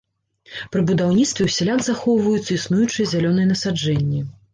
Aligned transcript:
Пры 0.75 0.81
будаўніцтве 0.89 1.41
ўсяляк 1.49 1.79
захоўваюцца 1.87 2.47
існуючыя 2.55 3.11
зялёныя 3.13 3.51
насаджэнні. 3.51 4.25